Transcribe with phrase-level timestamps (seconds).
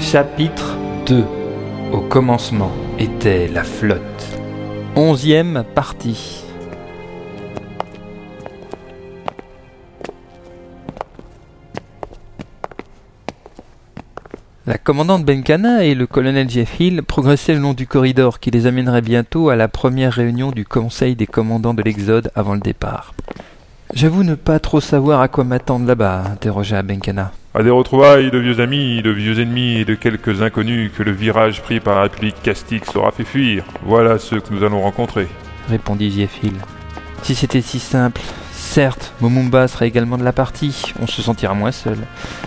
[0.00, 0.76] Chapitre
[1.06, 1.24] 2
[1.92, 4.00] Au commencement était la flotte.
[4.94, 6.44] Onzième partie.
[14.66, 18.66] La commandante Benkana et le colonel Jeff Hill progressaient le long du corridor qui les
[18.66, 23.14] amènerait bientôt à la première réunion du conseil des commandants de l'Exode avant le départ.
[23.94, 27.32] J'avoue ne pas trop savoir à quoi m'attendre là-bas, interrogea Benkana.
[27.54, 31.12] À des retrouvailles de vieux amis, de vieux ennemis et de quelques inconnus que le
[31.12, 33.64] virage pris par la République Castix aura fait fuir.
[33.84, 35.26] Voilà ceux que nous allons rencontrer.
[35.68, 36.52] répondit Hill.
[37.22, 38.20] Si c'était si simple.
[38.52, 41.96] Certes, Momumba sera également de la partie, on se sentira moins seul.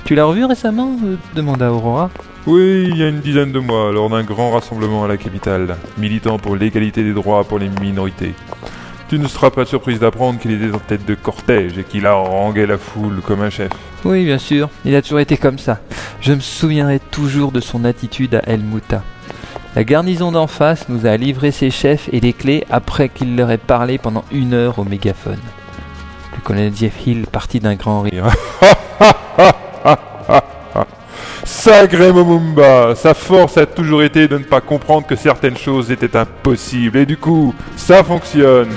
[0.05, 2.11] Tu l'as revu récemment euh, demanda Aurora.
[2.45, 5.75] Oui, il y a une dizaine de mois, lors d'un grand rassemblement à la capitale,
[5.97, 8.33] militant pour l'égalité des droits pour les minorités.
[9.11, 12.65] Tu ne seras pas surprise d'apprendre qu'il était en tête de cortège et qu'il haranguait
[12.65, 13.69] la foule comme un chef.
[14.05, 15.81] Oui, bien sûr, il a toujours été comme ça.
[16.21, 19.03] Je me souviendrai toujours de son attitude à El Mouta.
[19.75, 23.51] La garnison d'en face nous a livré ses chefs et les clés après qu'il leur
[23.51, 25.41] ait parlé pendant une heure au mégaphone.
[26.33, 28.27] Le colonel Jeff Hill partit d'un grand rire.
[31.43, 36.15] Sacré Momumba Sa force a toujours été de ne pas comprendre que certaines choses étaient
[36.15, 38.69] impossibles, et du coup, ça fonctionne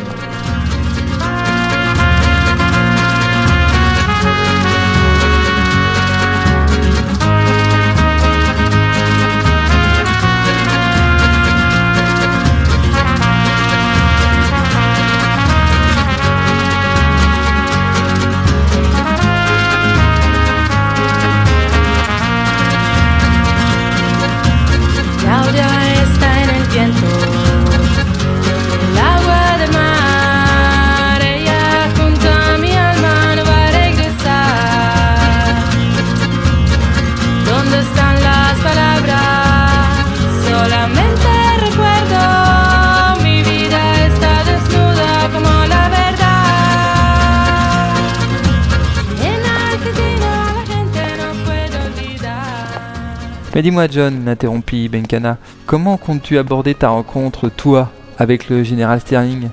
[53.55, 59.49] Mais dis-moi, John, interrompit Benkana, comment comptes-tu aborder ta rencontre, toi, avec le général Sterling?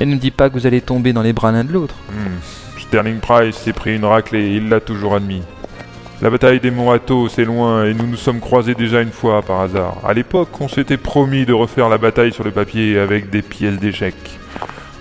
[0.00, 1.96] Et ne me dis pas que vous allez tomber dans les bras l'un de l'autre.
[2.10, 2.80] Hmm.
[2.80, 5.42] Sterling Price s'est pris une raclée et il l'a toujours admis.
[6.22, 9.42] La bataille des Monts Athos, c'est loin et nous nous sommes croisés déjà une fois
[9.42, 9.98] par hasard.
[10.06, 13.78] À l'époque, on s'était promis de refaire la bataille sur le papier avec des pièces
[13.78, 14.38] d'échecs.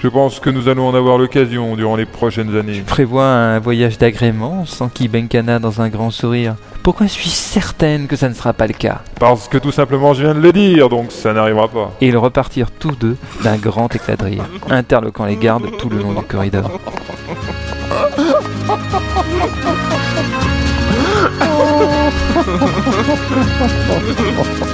[0.01, 2.81] Je pense que nous allons en avoir l'occasion durant les prochaines années.
[2.81, 6.55] Prévois un voyage d'agrément, s'enquit Benkana dans un grand sourire.
[6.81, 10.23] Pourquoi suis-je certaine que ça ne sera pas le cas Parce que tout simplement je
[10.23, 11.91] viens de le dire, donc ça n'arrivera pas.
[12.01, 15.99] Et ils repartirent tous deux d'un grand éclat de rire, interloquant les gardes tout le
[15.99, 16.71] long du corridor.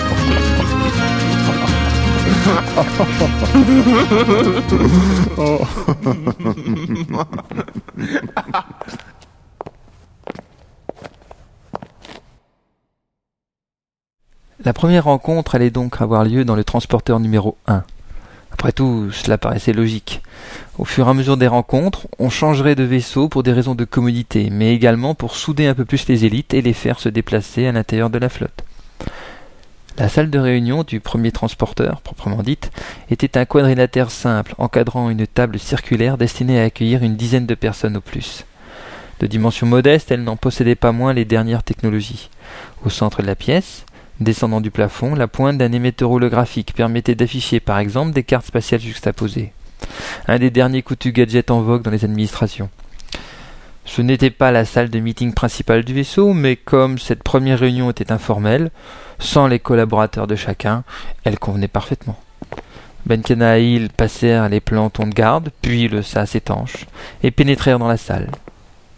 [14.64, 17.84] La première rencontre allait donc avoir lieu dans le transporteur numéro 1.
[18.52, 20.22] Après tout, cela paraissait logique.
[20.78, 23.86] Au fur et à mesure des rencontres, on changerait de vaisseau pour des raisons de
[23.86, 27.68] commodité, mais également pour souder un peu plus les élites et les faire se déplacer
[27.68, 28.67] à l'intérieur de la flotte.
[30.00, 32.70] La salle de réunion du premier transporteur, proprement dite,
[33.10, 37.98] était un quadrilatère simple encadrant une table circulaire destinée à accueillir une dizaine de personnes
[37.98, 38.46] au plus.
[39.20, 42.30] De dimension modeste, elle n'en possédait pas moins les dernières technologies.
[42.86, 43.86] Au centre de la pièce,
[44.20, 48.82] descendant du plafond, la pointe d'un émetteur holographique permettait d'afficher par exemple des cartes spatiales
[48.82, 49.52] juxtaposées.
[50.28, 52.70] Un des derniers coutus gadgets en vogue dans les administrations.
[53.88, 57.90] Ce n'était pas la salle de meeting principale du vaisseau, mais comme cette première réunion
[57.90, 58.70] était informelle,
[59.18, 60.84] sans les collaborateurs de chacun,
[61.24, 62.20] elle convenait parfaitement.
[63.06, 66.86] Benkana et passèrent les plantons de garde, puis le sas étanche,
[67.24, 68.30] et pénétrèrent dans la salle.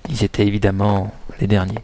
[0.10, 1.84] Ils étaient évidemment les derniers.